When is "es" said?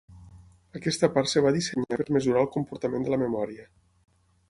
1.33-1.45